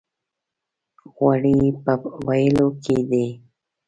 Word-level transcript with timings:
غوړي 1.15 1.59
په 1.83 1.93
وېل 2.27 2.57
کې 2.83 2.97
دي. 3.09 3.25